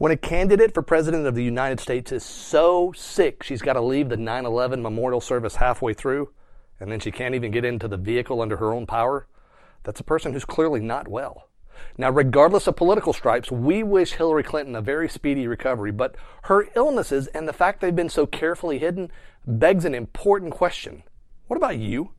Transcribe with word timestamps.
When 0.00 0.12
a 0.12 0.16
candidate 0.16 0.72
for 0.72 0.80
president 0.80 1.26
of 1.26 1.34
the 1.34 1.44
United 1.44 1.78
States 1.78 2.10
is 2.10 2.24
so 2.24 2.90
sick 2.96 3.42
she's 3.42 3.60
got 3.60 3.74
to 3.74 3.82
leave 3.82 4.08
the 4.08 4.16
9 4.16 4.46
11 4.46 4.80
memorial 4.80 5.20
service 5.20 5.56
halfway 5.56 5.92
through, 5.92 6.30
and 6.80 6.90
then 6.90 7.00
she 7.00 7.10
can't 7.10 7.34
even 7.34 7.50
get 7.50 7.66
into 7.66 7.86
the 7.86 7.98
vehicle 7.98 8.40
under 8.40 8.56
her 8.56 8.72
own 8.72 8.86
power, 8.86 9.26
that's 9.82 10.00
a 10.00 10.02
person 10.02 10.32
who's 10.32 10.46
clearly 10.46 10.80
not 10.80 11.06
well. 11.06 11.50
Now, 11.98 12.08
regardless 12.08 12.66
of 12.66 12.76
political 12.76 13.12
stripes, 13.12 13.52
we 13.52 13.82
wish 13.82 14.14
Hillary 14.14 14.42
Clinton 14.42 14.74
a 14.74 14.80
very 14.80 15.06
speedy 15.06 15.46
recovery, 15.46 15.92
but 15.92 16.16
her 16.44 16.68
illnesses 16.74 17.26
and 17.26 17.46
the 17.46 17.52
fact 17.52 17.82
they've 17.82 17.94
been 17.94 18.08
so 18.08 18.24
carefully 18.24 18.78
hidden 18.78 19.12
begs 19.46 19.84
an 19.84 19.94
important 19.94 20.52
question. 20.52 21.02
What 21.46 21.58
about 21.58 21.76
you? 21.76 22.12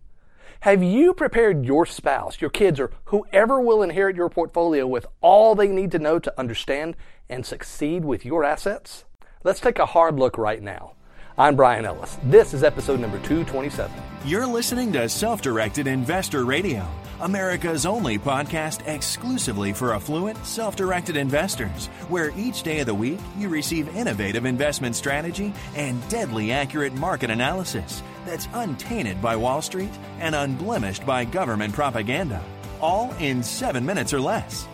Have 0.60 0.84
you 0.84 1.16
prepared 1.16 1.66
your 1.66 1.88
spouse, 1.88 2.40
your 2.40 2.52
kids, 2.52 2.80
or 2.80 2.92
whoever 3.06 3.60
will 3.60 3.82
inherit 3.82 4.16
your 4.16 4.30
portfolio 4.30 4.86
with 4.86 5.08
all 5.20 5.56
they 5.56 5.68
need 5.68 5.90
to 5.94 5.98
know 5.98 6.20
to 6.20 6.40
understand 6.40 6.96
and 7.32 7.46
succeed 7.46 8.06
with 8.06 8.26
your 8.26 8.44
assets? 8.44 9.06
Let's 9.44 9.62
take 9.62 9.80
a 9.80 9.86
hard 9.86 10.20
look 10.20 10.38
right 10.38 10.62
now. 10.62 10.94
I'm 11.38 11.56
Brian 11.56 11.86
Ellis. 11.86 12.18
This 12.24 12.54
is 12.54 12.64
episode 12.64 13.00
number 13.00 13.18
227. 13.20 13.90
You're 14.26 14.46
listening 14.46 14.92
to 14.94 15.08
Self 15.10 15.42
Directed 15.42 15.88
Investor 15.88 16.44
Radio, 16.44 16.86
America's 17.22 17.86
only 17.86 18.20
podcast 18.20 18.86
exclusively 18.86 19.72
for 19.72 19.96
affluent, 19.96 20.46
self 20.46 20.76
directed 20.76 21.16
investors, 21.16 21.88
where 22.10 22.32
each 22.38 22.64
day 22.64 22.82
of 22.82 22.86
the 22.86 22.94
week 22.94 23.20
you 23.38 23.48
receive 23.48 23.96
innovative 23.96 24.46
investment 24.46 24.96
strategy 24.96 25.54
and 25.76 26.08
deadly 26.10 26.52
accurate 26.52 26.94
market 26.94 27.32
analysis 27.32 28.04
that's 28.26 28.50
untainted 28.54 29.22
by 29.22 29.36
Wall 29.36 29.62
Street 29.62 29.92
and 30.20 30.36
unblemished 30.36 31.06
by 31.06 31.26
government 31.26 31.74
propaganda, 31.74 32.44
all 32.82 33.12
in 33.20 33.42
seven 33.42 33.86
minutes 33.86 34.14
or 34.14 34.20
less. 34.20 34.68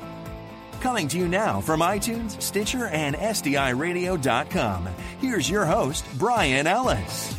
Coming 0.81 1.07
to 1.07 1.17
you 1.17 1.27
now 1.27 1.59
from 1.59 1.79
iTunes, 1.79 2.39
Stitcher, 2.39 2.87
and 2.87 3.15
SDIRadio.com. 3.15 4.87
Here's 5.19 5.49
your 5.49 5.65
host, 5.65 6.05
Brian 6.19 6.67
Ellis. 6.67 7.35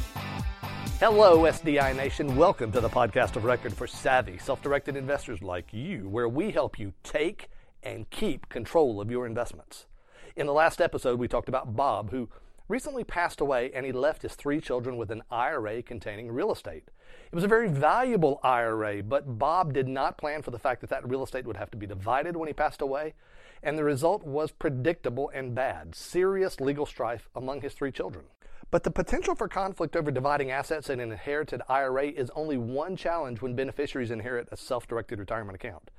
Hello, 0.98 1.42
SDI 1.42 1.94
Nation. 1.94 2.34
Welcome 2.34 2.72
to 2.72 2.81
the 2.81 2.89
podcast 2.89 3.36
of 3.36 3.44
record 3.44 3.72
for 3.72 3.86
savvy, 3.86 4.39
self 4.39 4.61
directed 4.61 4.97
investors 4.97 5.41
like 5.41 5.72
you, 5.72 6.09
where 6.09 6.28
we 6.28 6.50
help 6.50 6.77
you 6.81 6.92
take 7.05 7.48
and 7.84 8.11
keep 8.11 8.48
control 8.48 9.00
of 9.00 9.09
your 9.09 9.25
investments. 9.25 9.86
In 10.34 10.47
the 10.47 10.53
last 10.53 10.81
episode, 10.81 11.20
we 11.20 11.28
talked 11.28 11.48
about 11.48 11.77
Bob, 11.77 12.11
who 12.11 12.28
recently 12.69 13.02
passed 13.02 13.41
away 13.41 13.70
and 13.74 13.84
he 13.84 13.92
left 13.92 14.22
his 14.22 14.34
three 14.34 14.61
children 14.61 14.97
with 14.97 15.11
an 15.11 15.22
IRA 15.30 15.83
containing 15.83 16.30
real 16.30 16.52
estate. 16.52 16.84
It 17.30 17.34
was 17.34 17.44
a 17.44 17.48
very 17.48 17.69
valuable 17.69 18.41
IRA, 18.42 19.02
but 19.02 19.38
Bob 19.38 19.72
did 19.72 19.88
not 19.88 20.19
plan 20.19 20.42
for 20.42 20.50
the 20.50 20.58
fact 20.58 20.83
that 20.83 20.91
that 20.91 21.08
real 21.08 21.22
estate 21.22 21.47
would 21.47 21.56
have 21.56 21.70
to 21.70 21.78
be 21.78 21.86
divided 21.86 22.36
when 22.36 22.47
he 22.47 22.52
passed 22.52 22.83
away, 22.83 23.14
and 23.62 23.77
the 23.77 23.84
result 23.84 24.25
was 24.25 24.52
predictable 24.52 25.30
and 25.34 25.55
bad 25.55 25.94
serious 25.94 26.60
legal 26.60 26.86
strife 26.86 27.28
among 27.34 27.62
his 27.62 27.72
three 27.72 27.91
children. 27.91 28.27
But 28.70 28.84
the 28.84 28.91
potential 28.91 29.34
for 29.34 29.48
conflict 29.48 29.97
over 29.97 30.10
dividing 30.10 30.50
assets 30.50 30.91
in 30.91 31.00
an 31.00 31.10
inherited 31.10 31.62
IRA 31.69 32.08
is 32.08 32.30
only 32.34 32.58
one 32.58 32.97
challenge 32.97 33.41
when 33.41 33.56
beneficiaries 33.56 34.10
inherit 34.10 34.48
a 34.53 34.58
self 34.58 34.86
directed 34.86 35.19
retirement 35.19 35.56
account. 35.56 35.91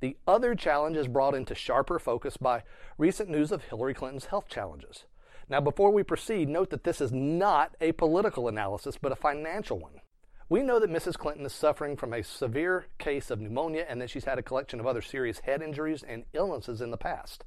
The 0.00 0.16
other 0.26 0.54
challenge 0.54 0.96
is 0.96 1.08
brought 1.08 1.34
into 1.34 1.54
sharper 1.54 1.98
focus 1.98 2.36
by 2.36 2.62
recent 2.96 3.28
news 3.28 3.52
of 3.52 3.64
Hillary 3.64 3.94
Clinton's 3.94 4.26
health 4.26 4.48
challenges. 4.48 5.04
Now, 5.48 5.60
before 5.60 5.92
we 5.92 6.02
proceed, 6.02 6.48
note 6.48 6.70
that 6.70 6.84
this 6.84 7.00
is 7.00 7.12
not 7.12 7.76
a 7.80 7.92
political 7.92 8.48
analysis, 8.48 8.98
but 9.00 9.12
a 9.12 9.16
financial 9.16 9.78
one. 9.78 10.00
We 10.48 10.62
know 10.62 10.78
that 10.80 10.90
Mrs. 10.90 11.16
Clinton 11.18 11.46
is 11.46 11.52
suffering 11.52 11.96
from 11.96 12.12
a 12.12 12.22
severe 12.22 12.86
case 12.98 13.30
of 13.30 13.40
pneumonia 13.40 13.84
and 13.88 14.00
that 14.00 14.10
she's 14.10 14.24
had 14.24 14.38
a 14.38 14.42
collection 14.42 14.80
of 14.80 14.86
other 14.86 15.02
serious 15.02 15.40
head 15.40 15.62
injuries 15.62 16.04
and 16.06 16.24
illnesses 16.32 16.80
in 16.80 16.90
the 16.90 16.96
past. 16.96 17.44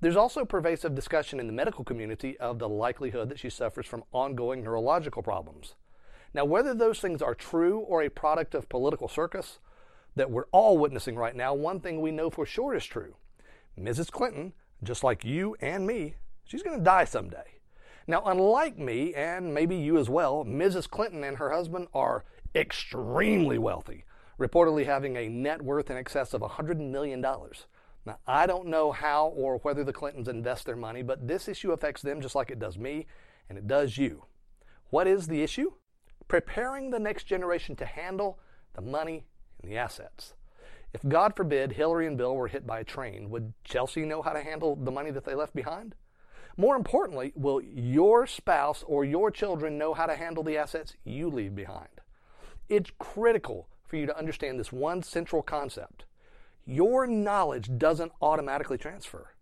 There's 0.00 0.16
also 0.16 0.44
pervasive 0.44 0.94
discussion 0.94 1.40
in 1.40 1.48
the 1.48 1.52
medical 1.52 1.84
community 1.84 2.38
of 2.38 2.58
the 2.58 2.68
likelihood 2.68 3.28
that 3.28 3.40
she 3.40 3.50
suffers 3.50 3.86
from 3.86 4.04
ongoing 4.12 4.62
neurological 4.62 5.22
problems. 5.22 5.74
Now, 6.34 6.44
whether 6.44 6.74
those 6.74 7.00
things 7.00 7.22
are 7.22 7.34
true 7.34 7.80
or 7.80 8.02
a 8.02 8.08
product 8.08 8.54
of 8.54 8.68
political 8.68 9.08
circus 9.08 9.58
that 10.14 10.30
we're 10.30 10.46
all 10.52 10.78
witnessing 10.78 11.16
right 11.16 11.34
now, 11.34 11.54
one 11.54 11.80
thing 11.80 12.00
we 12.00 12.12
know 12.12 12.30
for 12.30 12.46
sure 12.46 12.74
is 12.74 12.84
true. 12.84 13.16
Mrs. 13.78 14.10
Clinton, 14.10 14.52
just 14.84 15.02
like 15.02 15.24
you 15.24 15.56
and 15.60 15.86
me, 15.86 16.14
She's 16.48 16.62
going 16.62 16.78
to 16.78 16.84
die 16.84 17.04
someday. 17.04 17.60
Now, 18.06 18.22
unlike 18.24 18.78
me, 18.78 19.12
and 19.14 19.52
maybe 19.52 19.76
you 19.76 19.98
as 19.98 20.08
well, 20.08 20.44
Mrs. 20.46 20.88
Clinton 20.88 21.22
and 21.22 21.36
her 21.36 21.50
husband 21.50 21.88
are 21.92 22.24
extremely 22.54 23.58
wealthy, 23.58 24.06
reportedly 24.40 24.86
having 24.86 25.16
a 25.16 25.28
net 25.28 25.60
worth 25.60 25.90
in 25.90 25.98
excess 25.98 26.32
of 26.32 26.40
$100 26.40 26.78
million. 26.78 27.20
Now, 27.20 28.18
I 28.26 28.46
don't 28.46 28.68
know 28.68 28.92
how 28.92 29.26
or 29.26 29.58
whether 29.58 29.84
the 29.84 29.92
Clintons 29.92 30.26
invest 30.26 30.64
their 30.64 30.74
money, 30.74 31.02
but 31.02 31.28
this 31.28 31.48
issue 31.48 31.72
affects 31.72 32.00
them 32.00 32.22
just 32.22 32.34
like 32.34 32.50
it 32.50 32.58
does 32.58 32.78
me 32.78 33.06
and 33.50 33.58
it 33.58 33.66
does 33.66 33.98
you. 33.98 34.24
What 34.88 35.06
is 35.06 35.26
the 35.26 35.42
issue? 35.42 35.72
Preparing 36.28 36.88
the 36.88 36.98
next 36.98 37.24
generation 37.24 37.76
to 37.76 37.84
handle 37.84 38.38
the 38.72 38.80
money 38.80 39.26
and 39.60 39.70
the 39.70 39.76
assets. 39.76 40.32
If, 40.94 41.06
God 41.06 41.36
forbid, 41.36 41.72
Hillary 41.72 42.06
and 42.06 42.16
Bill 42.16 42.34
were 42.34 42.48
hit 42.48 42.66
by 42.66 42.80
a 42.80 42.84
train, 42.84 43.28
would 43.28 43.52
Chelsea 43.64 44.06
know 44.06 44.22
how 44.22 44.32
to 44.32 44.42
handle 44.42 44.76
the 44.76 44.90
money 44.90 45.10
that 45.10 45.26
they 45.26 45.34
left 45.34 45.54
behind? 45.54 45.94
More 46.60 46.74
importantly, 46.74 47.32
will 47.36 47.62
your 47.62 48.26
spouse 48.26 48.82
or 48.84 49.04
your 49.04 49.30
children 49.30 49.78
know 49.78 49.94
how 49.94 50.06
to 50.06 50.16
handle 50.16 50.42
the 50.42 50.56
assets 50.56 50.94
you 51.04 51.30
leave 51.30 51.54
behind? 51.54 52.00
It's 52.68 52.90
critical 52.98 53.68
for 53.86 53.96
you 53.96 54.06
to 54.06 54.18
understand 54.18 54.58
this 54.58 54.72
one 54.72 55.04
central 55.04 55.40
concept. 55.40 56.04
Your 56.66 57.06
knowledge 57.06 57.70
doesn't 57.78 58.10
automatically 58.20 58.76
transfer. 58.76 59.34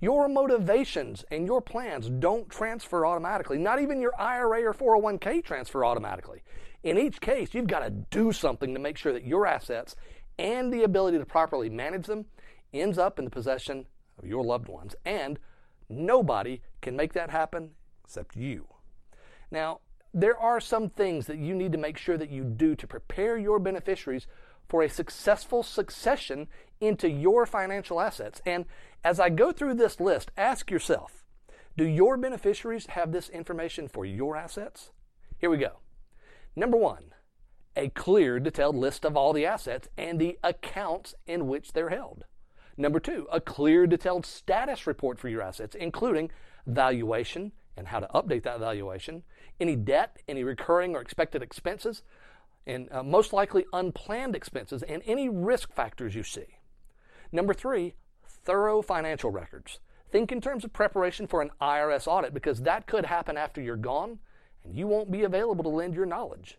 Your 0.00 0.28
motivations 0.28 1.24
and 1.30 1.46
your 1.46 1.60
plans 1.60 2.10
don't 2.10 2.50
transfer 2.50 3.06
automatically. 3.06 3.56
Not 3.56 3.80
even 3.80 4.00
your 4.00 4.20
IRA 4.20 4.64
or 4.64 4.74
401k 4.74 5.44
transfer 5.44 5.84
automatically. 5.84 6.42
In 6.82 6.98
each 6.98 7.20
case, 7.20 7.54
you've 7.54 7.68
got 7.68 7.84
to 7.84 7.90
do 7.90 8.32
something 8.32 8.74
to 8.74 8.80
make 8.80 8.98
sure 8.98 9.12
that 9.12 9.24
your 9.24 9.46
assets 9.46 9.94
and 10.40 10.72
the 10.72 10.82
ability 10.82 11.18
to 11.18 11.24
properly 11.24 11.70
manage 11.70 12.06
them 12.06 12.24
ends 12.72 12.98
up 12.98 13.20
in 13.20 13.24
the 13.24 13.30
possession 13.30 13.86
of 14.18 14.26
your 14.26 14.42
loved 14.42 14.66
ones 14.66 14.96
and 15.04 15.38
Nobody 15.88 16.60
can 16.80 16.96
make 16.96 17.12
that 17.14 17.30
happen 17.30 17.70
except 18.04 18.36
you. 18.36 18.66
Now, 19.50 19.80
there 20.12 20.38
are 20.38 20.60
some 20.60 20.88
things 20.88 21.26
that 21.26 21.38
you 21.38 21.54
need 21.54 21.72
to 21.72 21.78
make 21.78 21.98
sure 21.98 22.16
that 22.16 22.30
you 22.30 22.44
do 22.44 22.74
to 22.76 22.86
prepare 22.86 23.36
your 23.36 23.58
beneficiaries 23.58 24.26
for 24.68 24.82
a 24.82 24.88
successful 24.88 25.62
succession 25.62 26.48
into 26.80 27.08
your 27.08 27.46
financial 27.46 28.00
assets. 28.00 28.40
And 28.46 28.64
as 29.02 29.20
I 29.20 29.28
go 29.28 29.52
through 29.52 29.74
this 29.74 30.00
list, 30.00 30.30
ask 30.36 30.70
yourself 30.70 31.24
do 31.76 31.84
your 31.84 32.16
beneficiaries 32.16 32.86
have 32.86 33.10
this 33.10 33.28
information 33.28 33.88
for 33.88 34.04
your 34.04 34.36
assets? 34.36 34.92
Here 35.38 35.50
we 35.50 35.56
go. 35.56 35.80
Number 36.54 36.76
one, 36.76 37.06
a 37.74 37.88
clear, 37.88 38.38
detailed 38.38 38.76
list 38.76 39.04
of 39.04 39.16
all 39.16 39.32
the 39.32 39.44
assets 39.44 39.88
and 39.98 40.20
the 40.20 40.38
accounts 40.44 41.16
in 41.26 41.48
which 41.48 41.72
they're 41.72 41.88
held. 41.88 42.24
Number 42.76 42.98
two, 42.98 43.26
a 43.30 43.40
clear, 43.40 43.86
detailed 43.86 44.26
status 44.26 44.86
report 44.86 45.18
for 45.18 45.28
your 45.28 45.42
assets, 45.42 45.76
including 45.76 46.30
valuation 46.66 47.52
and 47.76 47.88
how 47.88 48.00
to 48.00 48.08
update 48.14 48.42
that 48.44 48.60
valuation, 48.60 49.22
any 49.60 49.76
debt, 49.76 50.18
any 50.28 50.44
recurring 50.44 50.94
or 50.94 51.00
expected 51.00 51.42
expenses, 51.42 52.02
and 52.66 52.88
uh, 52.90 53.02
most 53.02 53.32
likely 53.32 53.66
unplanned 53.72 54.34
expenses, 54.34 54.82
and 54.82 55.02
any 55.06 55.28
risk 55.28 55.72
factors 55.72 56.14
you 56.14 56.22
see. 56.22 56.58
Number 57.32 57.52
three, 57.52 57.94
thorough 58.26 58.82
financial 58.82 59.30
records. 59.30 59.80
Think 60.10 60.30
in 60.30 60.40
terms 60.40 60.64
of 60.64 60.72
preparation 60.72 61.26
for 61.26 61.42
an 61.42 61.50
IRS 61.60 62.06
audit 62.06 62.32
because 62.32 62.62
that 62.62 62.86
could 62.86 63.06
happen 63.06 63.36
after 63.36 63.60
you're 63.60 63.76
gone 63.76 64.18
and 64.62 64.76
you 64.76 64.86
won't 64.86 65.10
be 65.10 65.24
available 65.24 65.64
to 65.64 65.70
lend 65.70 65.94
your 65.94 66.06
knowledge. 66.06 66.58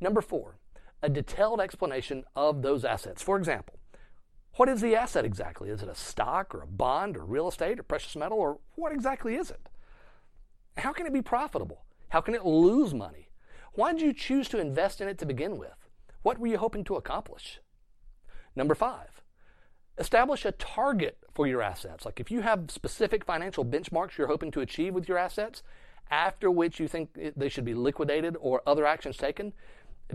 Number 0.00 0.20
four, 0.20 0.58
a 1.02 1.08
detailed 1.08 1.60
explanation 1.60 2.24
of 2.34 2.62
those 2.62 2.84
assets. 2.84 3.22
For 3.22 3.36
example, 3.36 3.78
what 4.56 4.68
is 4.68 4.80
the 4.80 4.94
asset 4.94 5.24
exactly? 5.24 5.70
Is 5.70 5.82
it 5.82 5.88
a 5.88 5.94
stock 5.94 6.54
or 6.54 6.62
a 6.62 6.66
bond 6.66 7.16
or 7.16 7.24
real 7.24 7.48
estate 7.48 7.80
or 7.80 7.82
precious 7.82 8.16
metal 8.16 8.38
or 8.38 8.58
what 8.74 8.92
exactly 8.92 9.34
is 9.34 9.50
it? 9.50 9.68
How 10.76 10.92
can 10.92 11.06
it 11.06 11.12
be 11.12 11.22
profitable? 11.22 11.84
How 12.10 12.20
can 12.20 12.34
it 12.34 12.44
lose 12.44 12.92
money? 12.92 13.30
Why 13.72 13.92
did 13.92 14.02
you 14.02 14.12
choose 14.12 14.48
to 14.50 14.60
invest 14.60 15.00
in 15.00 15.08
it 15.08 15.18
to 15.18 15.26
begin 15.26 15.56
with? 15.56 15.88
What 16.22 16.38
were 16.38 16.46
you 16.46 16.58
hoping 16.58 16.84
to 16.84 16.96
accomplish? 16.96 17.60
Number 18.54 18.74
five, 18.74 19.22
establish 19.96 20.44
a 20.44 20.52
target 20.52 21.16
for 21.32 21.46
your 21.46 21.62
assets. 21.62 22.04
Like 22.04 22.20
if 22.20 22.30
you 22.30 22.42
have 22.42 22.70
specific 22.70 23.24
financial 23.24 23.64
benchmarks 23.64 24.18
you're 24.18 24.26
hoping 24.26 24.50
to 24.50 24.60
achieve 24.60 24.92
with 24.92 25.08
your 25.08 25.16
assets, 25.16 25.62
after 26.10 26.50
which 26.50 26.78
you 26.78 26.88
think 26.88 27.18
they 27.36 27.48
should 27.48 27.64
be 27.64 27.74
liquidated 27.74 28.36
or 28.38 28.62
other 28.66 28.84
actions 28.84 29.16
taken, 29.16 29.54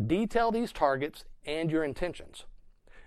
detail 0.05 0.51
these 0.51 0.71
targets 0.71 1.25
and 1.45 1.71
your 1.71 1.83
intentions. 1.83 2.45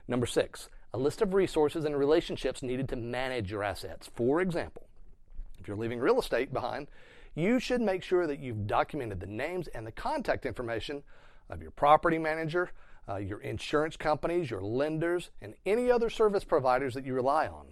Number 0.08 0.26
six, 0.26 0.68
a 0.92 0.98
list 0.98 1.22
of 1.22 1.34
resources 1.34 1.84
and 1.84 1.96
relationships 1.96 2.62
needed 2.62 2.88
to 2.88 2.96
manage 2.96 3.50
your 3.50 3.62
assets. 3.62 4.10
For 4.14 4.40
example, 4.40 4.86
if 5.58 5.68
you're 5.68 5.76
leaving 5.76 6.00
real 6.00 6.18
estate 6.18 6.52
behind, 6.52 6.88
you 7.34 7.60
should 7.60 7.80
make 7.80 8.02
sure 8.02 8.26
that 8.26 8.40
you've 8.40 8.66
documented 8.66 9.20
the 9.20 9.26
names 9.26 9.68
and 9.68 9.86
the 9.86 9.92
contact 9.92 10.46
information 10.46 11.02
of 11.48 11.62
your 11.62 11.70
property 11.70 12.18
manager, 12.18 12.70
uh, 13.08 13.16
your 13.16 13.40
insurance 13.40 13.96
companies, 13.96 14.50
your 14.50 14.62
lenders, 14.62 15.30
and 15.40 15.54
any 15.64 15.90
other 15.90 16.10
service 16.10 16.44
providers 16.44 16.94
that 16.94 17.04
you 17.04 17.14
rely 17.14 17.46
on. 17.46 17.66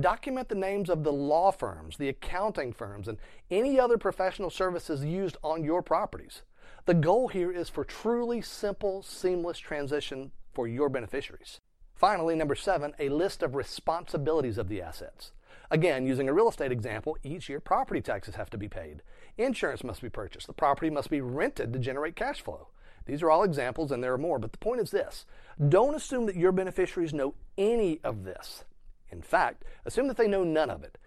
Document 0.00 0.48
the 0.48 0.54
names 0.54 0.90
of 0.90 1.02
the 1.02 1.12
law 1.12 1.50
firms, 1.50 1.96
the 1.96 2.08
accounting 2.08 2.72
firms, 2.72 3.08
and 3.08 3.18
any 3.50 3.78
other 3.78 3.98
professional 3.98 4.50
services 4.50 5.04
used 5.04 5.36
on 5.42 5.64
your 5.64 5.82
properties. 5.82 6.42
The 6.86 6.94
goal 6.94 7.28
here 7.28 7.50
is 7.50 7.68
for 7.68 7.84
truly 7.84 8.40
simple, 8.40 9.02
seamless 9.02 9.58
transition 9.58 10.30
for 10.54 10.68
your 10.68 10.88
beneficiaries. 10.88 11.60
Finally, 11.98 12.36
number 12.36 12.54
seven, 12.54 12.94
a 13.00 13.08
list 13.08 13.42
of 13.42 13.56
responsibilities 13.56 14.56
of 14.56 14.68
the 14.68 14.80
assets. 14.80 15.32
Again, 15.68 16.06
using 16.06 16.28
a 16.28 16.32
real 16.32 16.48
estate 16.48 16.70
example, 16.70 17.18
each 17.24 17.48
year 17.48 17.58
property 17.58 18.00
taxes 18.00 18.36
have 18.36 18.48
to 18.50 18.56
be 18.56 18.68
paid. 18.68 19.02
Insurance 19.36 19.82
must 19.82 20.00
be 20.00 20.08
purchased. 20.08 20.46
The 20.46 20.52
property 20.52 20.90
must 20.90 21.10
be 21.10 21.20
rented 21.20 21.72
to 21.72 21.78
generate 21.80 22.14
cash 22.14 22.40
flow. 22.40 22.68
These 23.06 23.20
are 23.20 23.30
all 23.32 23.42
examples 23.42 23.90
and 23.90 24.02
there 24.02 24.12
are 24.12 24.18
more, 24.18 24.38
but 24.38 24.52
the 24.52 24.58
point 24.58 24.80
is 24.80 24.92
this 24.92 25.26
don't 25.68 25.96
assume 25.96 26.26
that 26.26 26.36
your 26.36 26.52
beneficiaries 26.52 27.12
know 27.12 27.34
any 27.56 27.98
of 28.04 28.22
this. 28.22 28.64
In 29.10 29.20
fact, 29.20 29.64
assume 29.84 30.06
that 30.06 30.16
they 30.16 30.28
know 30.28 30.44
none 30.44 30.70
of 30.70 30.84
it. 30.84 30.98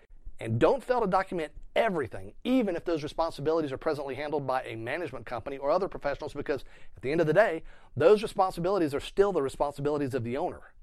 And 0.41 0.59
don't 0.59 0.83
fail 0.83 0.99
to 0.99 1.07
document 1.07 1.53
everything, 1.73 2.33
even 2.43 2.75
if 2.75 2.83
those 2.83 3.01
responsibilities 3.01 3.71
are 3.71 3.77
presently 3.77 4.15
handled 4.15 4.45
by 4.45 4.63
a 4.63 4.75
management 4.75 5.25
company 5.25 5.57
or 5.57 5.71
other 5.71 5.88
professionals, 5.88 6.33
because 6.33 6.65
at 6.97 7.01
the 7.01 7.13
end 7.13 7.21
of 7.21 7.27
the 7.27 7.33
day, 7.33 7.63
those 7.95 8.21
responsibilities 8.21 8.93
are 8.93 8.99
still 8.99 9.31
the 9.31 9.41
responsibilities 9.41 10.13
of 10.13 10.25
the 10.25 10.35
owner. 10.35 10.73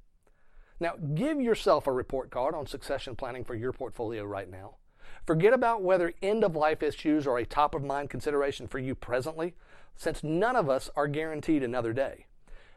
Now, 0.80 0.94
give 1.14 1.40
yourself 1.40 1.86
a 1.86 1.92
report 1.92 2.30
card 2.30 2.54
on 2.54 2.66
succession 2.66 3.16
planning 3.16 3.44
for 3.44 3.54
your 3.54 3.72
portfolio 3.72 4.24
right 4.24 4.50
now. 4.50 4.76
Forget 5.26 5.52
about 5.52 5.82
whether 5.82 6.12
end 6.22 6.44
of 6.44 6.54
life 6.54 6.82
issues 6.82 7.26
are 7.26 7.38
a 7.38 7.44
top 7.44 7.74
of 7.74 7.82
mind 7.82 8.10
consideration 8.10 8.68
for 8.68 8.78
you 8.78 8.94
presently, 8.94 9.54
since 9.96 10.22
none 10.22 10.54
of 10.54 10.70
us 10.70 10.88
are 10.94 11.08
guaranteed 11.08 11.62
another 11.62 11.92
day. 11.92 12.26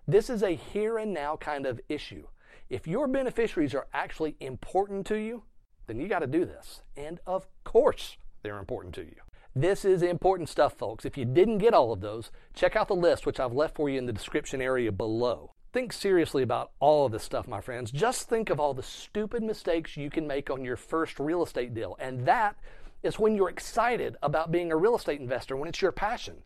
This 0.07 0.29
is 0.29 0.41
a 0.41 0.55
here 0.55 0.97
and 0.97 1.13
now 1.13 1.37
kind 1.37 1.65
of 1.65 1.79
issue. 1.87 2.25
If 2.69 2.87
your 2.87 3.07
beneficiaries 3.07 3.75
are 3.75 3.87
actually 3.93 4.35
important 4.39 5.05
to 5.07 5.15
you, 5.15 5.43
then 5.87 5.99
you 5.99 6.07
got 6.07 6.19
to 6.19 6.27
do 6.27 6.45
this. 6.45 6.81
And 6.97 7.19
of 7.27 7.47
course, 7.63 8.17
they're 8.41 8.57
important 8.57 8.95
to 8.95 9.03
you. 9.03 9.15
This 9.55 9.85
is 9.85 10.01
important 10.01 10.49
stuff, 10.49 10.73
folks. 10.73 11.05
If 11.05 11.17
you 11.17 11.25
didn't 11.25 11.59
get 11.59 11.73
all 11.73 11.91
of 11.91 12.01
those, 12.01 12.31
check 12.55 12.75
out 12.75 12.87
the 12.87 12.95
list, 12.95 13.25
which 13.25 13.39
I've 13.39 13.53
left 13.53 13.75
for 13.75 13.89
you 13.89 13.97
in 13.97 14.05
the 14.05 14.13
description 14.13 14.61
area 14.61 14.91
below. 14.91 15.51
Think 15.73 15.93
seriously 15.93 16.43
about 16.43 16.71
all 16.79 17.05
of 17.05 17.13
this 17.13 17.23
stuff, 17.23 17.47
my 17.47 17.61
friends. 17.61 17.91
Just 17.91 18.27
think 18.27 18.49
of 18.49 18.59
all 18.59 18.73
the 18.73 18.83
stupid 18.83 19.41
mistakes 19.41 19.95
you 19.95 20.09
can 20.09 20.27
make 20.27 20.49
on 20.49 20.65
your 20.65 20.75
first 20.75 21.19
real 21.19 21.43
estate 21.43 21.73
deal. 21.73 21.95
And 21.99 22.25
that 22.25 22.57
is 23.03 23.17
when 23.17 23.35
you're 23.35 23.49
excited 23.49 24.17
about 24.21 24.51
being 24.51 24.71
a 24.71 24.77
real 24.77 24.95
estate 24.95 25.21
investor, 25.21 25.55
when 25.55 25.69
it's 25.69 25.81
your 25.81 25.93
passion. 25.93 26.43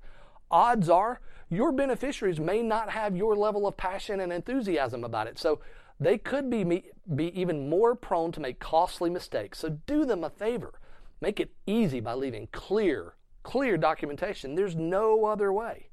Odds 0.52 0.90
are 0.90 1.22
your 1.50 1.72
beneficiaries 1.72 2.40
may 2.40 2.62
not 2.62 2.92
have 2.92 3.16
your 3.16 3.36
level 3.36 3.68
of 3.68 3.78
passion 3.78 4.20
and 4.20 4.32
enthusiasm 4.32 5.04
about 5.04 5.28
it. 5.28 5.40
So 5.40 5.60
they 6.00 6.18
could 6.18 6.50
be, 6.50 6.84
be 7.16 7.40
even 7.40 7.68
more 7.70 7.96
prone 7.96 8.32
to 8.34 8.40
make 8.40 8.60
costly 8.60 9.10
mistakes. 9.10 9.60
So 9.60 9.70
do 9.88 10.06
them 10.06 10.24
a 10.24 10.30
favor. 10.30 10.80
Make 11.20 11.40
it 11.40 11.52
easy 11.66 12.00
by 12.00 12.14
leaving 12.14 12.48
clear, 12.52 13.16
clear 13.44 13.78
documentation. 13.78 14.54
There's 14.56 14.76
no 14.76 15.26
other 15.26 15.52
way. 15.52 15.90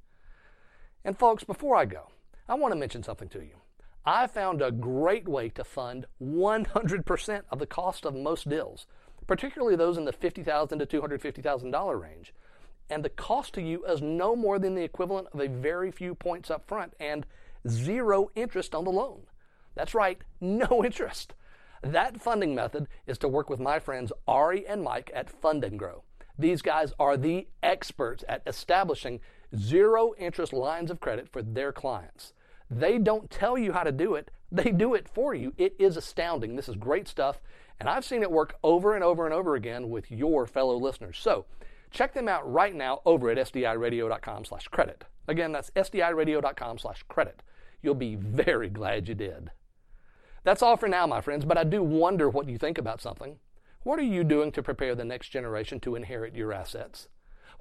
And 1.04 1.18
folks, 1.18 1.44
before 1.44 1.76
I 1.76 1.84
go, 1.86 2.08
I 2.48 2.54
want 2.54 2.72
to 2.72 2.78
mention 2.78 3.02
something 3.02 3.28
to 3.30 3.40
you. 3.40 3.56
I 4.04 4.26
found 4.26 4.62
a 4.62 4.72
great 4.72 5.28
way 5.28 5.48
to 5.50 5.62
fund 5.62 6.06
100% 6.20 7.42
of 7.50 7.58
the 7.58 7.66
cost 7.66 8.04
of 8.04 8.14
most 8.14 8.48
deals, 8.48 8.86
particularly 9.28 9.76
those 9.76 9.96
in 9.96 10.04
the 10.04 10.12
$50,000 10.12 10.88
to 10.88 11.00
$250,000 11.00 12.00
range. 12.00 12.34
And 12.90 13.04
the 13.04 13.10
cost 13.10 13.54
to 13.54 13.62
you 13.62 13.84
is 13.86 14.02
no 14.02 14.34
more 14.34 14.58
than 14.58 14.74
the 14.74 14.82
equivalent 14.82 15.28
of 15.32 15.40
a 15.40 15.48
very 15.48 15.92
few 15.92 16.14
points 16.16 16.50
up 16.50 16.66
front 16.66 16.94
and 16.98 17.24
zero 17.68 18.30
interest 18.34 18.74
on 18.74 18.84
the 18.84 18.90
loan. 18.90 19.22
That's 19.76 19.94
right, 19.94 20.20
no 20.40 20.84
interest. 20.84 21.34
That 21.82 22.20
funding 22.20 22.54
method 22.54 22.88
is 23.06 23.18
to 23.18 23.28
work 23.28 23.48
with 23.48 23.60
my 23.60 23.78
friends 23.78 24.12
Ari 24.26 24.66
and 24.66 24.82
Mike 24.82 25.10
at 25.14 25.30
Fund 25.30 25.64
and 25.64 25.78
Grow. 25.78 26.02
These 26.38 26.62
guys 26.62 26.92
are 26.98 27.16
the 27.16 27.46
experts 27.62 28.24
at 28.28 28.42
establishing 28.46 29.20
zero 29.56 30.12
interest 30.18 30.52
lines 30.52 30.90
of 30.90 31.00
credit 31.00 31.28
for 31.28 31.42
their 31.42 31.72
clients. 31.72 32.32
They 32.70 32.98
don't 32.98 33.30
tell 33.30 33.58
you 33.58 33.72
how 33.72 33.82
to 33.82 33.92
do 33.92 34.14
it, 34.14 34.30
they 34.50 34.70
do 34.70 34.94
it 34.94 35.08
for 35.08 35.34
you. 35.34 35.52
It 35.56 35.74
is 35.78 35.96
astounding. 35.96 36.56
This 36.56 36.68
is 36.68 36.76
great 36.76 37.08
stuff, 37.08 37.40
and 37.80 37.88
I've 37.88 38.04
seen 38.04 38.22
it 38.22 38.30
work 38.30 38.54
over 38.62 38.94
and 38.94 39.02
over 39.02 39.24
and 39.24 39.34
over 39.34 39.54
again 39.54 39.90
with 39.90 40.10
your 40.10 40.46
fellow 40.46 40.76
listeners. 40.76 41.18
So, 41.18 41.46
check 41.90 42.14
them 42.14 42.28
out 42.28 42.50
right 42.50 42.74
now 42.74 43.00
over 43.04 43.30
at 43.30 43.38
sdiradio.com/credit. 43.38 45.04
Again, 45.28 45.52
that's 45.52 45.70
sdiradio.com/credit. 45.70 47.42
You'll 47.82 47.94
be 47.94 48.14
very 48.14 48.68
glad 48.68 49.08
you 49.08 49.14
did. 49.14 49.50
That's 50.44 50.62
all 50.62 50.76
for 50.76 50.88
now, 50.88 51.06
my 51.06 51.20
friends, 51.20 51.44
but 51.44 51.58
I 51.58 51.64
do 51.64 51.82
wonder 51.82 52.28
what 52.28 52.48
you 52.48 52.58
think 52.58 52.78
about 52.78 53.00
something. 53.00 53.38
What 53.84 53.98
are 53.98 54.02
you 54.02 54.24
doing 54.24 54.52
to 54.52 54.62
prepare 54.62 54.94
the 54.94 55.04
next 55.04 55.28
generation 55.28 55.80
to 55.80 55.94
inherit 55.94 56.34
your 56.34 56.52
assets? 56.52 57.08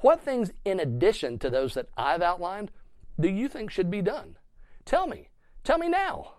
What 0.01 0.21
things, 0.21 0.51
in 0.65 0.80
addition 0.80 1.39
to 1.39 1.50
those 1.50 1.75
that 1.75 1.88
I've 1.95 2.21
outlined, 2.21 2.71
do 3.19 3.30
you 3.30 3.48
think 3.48 3.71
should 3.71 3.89
be 3.89 4.01
done? 4.01 4.38
Tell 4.86 5.07
me. 5.07 5.30
Tell 5.63 5.77
me 5.77 5.89
now. 5.89 6.33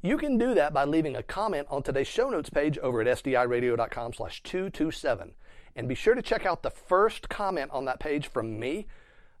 You 0.00 0.16
can 0.16 0.38
do 0.38 0.54
that 0.54 0.72
by 0.72 0.84
leaving 0.84 1.16
a 1.16 1.22
comment 1.22 1.66
on 1.70 1.82
today's 1.82 2.06
show 2.06 2.30
notes 2.30 2.50
page 2.50 2.78
over 2.78 3.00
at 3.00 3.06
sdiradio.com 3.06 4.12
slash 4.12 4.42
227. 4.42 5.32
And 5.76 5.88
be 5.88 5.94
sure 5.94 6.14
to 6.14 6.22
check 6.22 6.46
out 6.46 6.62
the 6.62 6.70
first 6.70 7.28
comment 7.28 7.70
on 7.72 7.84
that 7.86 8.00
page 8.00 8.28
from 8.28 8.60
me. 8.60 8.86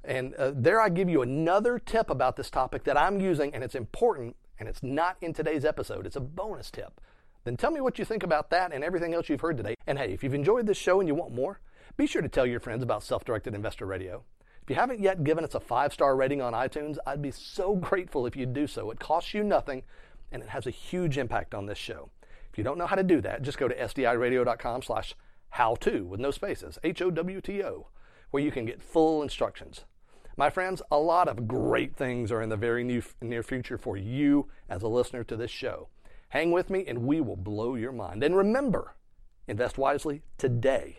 And 0.02 0.34
uh, 0.34 0.52
there 0.54 0.80
I 0.80 0.88
give 0.88 1.08
you 1.08 1.22
another 1.22 1.78
tip 1.78 2.10
about 2.10 2.36
this 2.36 2.50
topic 2.50 2.84
that 2.84 2.98
I'm 2.98 3.20
using, 3.20 3.54
and 3.54 3.62
it's 3.62 3.74
important 3.74 4.36
and 4.58 4.68
it's 4.68 4.82
not 4.82 5.16
in 5.20 5.32
today's 5.32 5.64
episode, 5.64 6.06
it's 6.06 6.16
a 6.16 6.20
bonus 6.20 6.70
tip, 6.70 7.00
then 7.44 7.56
tell 7.56 7.70
me 7.70 7.80
what 7.80 7.98
you 7.98 8.04
think 8.04 8.22
about 8.22 8.50
that 8.50 8.72
and 8.72 8.82
everything 8.82 9.14
else 9.14 9.28
you've 9.28 9.40
heard 9.40 9.56
today. 9.56 9.74
And 9.86 9.98
hey, 9.98 10.12
if 10.12 10.22
you've 10.22 10.34
enjoyed 10.34 10.66
this 10.66 10.78
show 10.78 11.00
and 11.00 11.08
you 11.08 11.14
want 11.14 11.34
more, 11.34 11.60
be 11.96 12.06
sure 12.08 12.22
to 12.22 12.28
tell 12.28 12.44
your 12.44 12.58
friends 12.58 12.82
about 12.82 13.04
Self 13.04 13.24
Directed 13.24 13.54
Investor 13.54 13.86
Radio. 13.86 14.24
If 14.62 14.70
you 14.70 14.74
haven't 14.74 15.00
yet 15.00 15.22
given 15.22 15.44
us 15.44 15.54
a 15.54 15.60
five 15.60 15.92
star 15.92 16.16
rating 16.16 16.42
on 16.42 16.52
iTunes, 16.52 16.96
I'd 17.06 17.22
be 17.22 17.30
so 17.30 17.76
grateful 17.76 18.26
if 18.26 18.34
you'd 18.34 18.52
do 18.52 18.66
so. 18.66 18.90
It 18.90 18.98
costs 18.98 19.32
you 19.32 19.44
nothing 19.44 19.84
and 20.32 20.42
it 20.42 20.48
has 20.48 20.66
a 20.66 20.70
huge 20.70 21.18
impact 21.18 21.54
on 21.54 21.66
this 21.66 21.78
show. 21.78 22.10
If 22.50 22.58
you 22.58 22.64
don't 22.64 22.78
know 22.78 22.86
how 22.86 22.96
to 22.96 23.04
do 23.04 23.20
that, 23.20 23.42
just 23.42 23.58
go 23.58 23.68
to 23.68 23.76
sdiradio.com 23.76 24.82
slash 24.82 25.14
how 25.50 25.76
to 25.76 26.04
with 26.04 26.18
no 26.18 26.32
spaces, 26.32 26.78
H 26.82 27.00
O 27.00 27.12
W 27.12 27.40
T 27.40 27.62
O, 27.62 27.86
where 28.32 28.42
you 28.42 28.50
can 28.50 28.64
get 28.64 28.82
full 28.82 29.22
instructions. 29.22 29.84
My 30.36 30.50
friends, 30.50 30.82
a 30.90 30.98
lot 30.98 31.28
of 31.28 31.46
great 31.46 31.94
things 31.94 32.32
are 32.32 32.42
in 32.42 32.48
the 32.48 32.56
very 32.56 32.82
near 33.22 33.42
future 33.44 33.78
for 33.78 33.96
you 33.96 34.48
as 34.68 34.82
a 34.82 34.88
listener 34.88 35.22
to 35.22 35.36
this 35.36 35.52
show. 35.52 35.90
Hang 36.30 36.50
with 36.50 36.70
me 36.70 36.84
and 36.88 37.06
we 37.06 37.20
will 37.20 37.36
blow 37.36 37.76
your 37.76 37.92
mind. 37.92 38.24
And 38.24 38.36
remember, 38.36 38.96
invest 39.46 39.78
wisely 39.78 40.22
today 40.38 40.98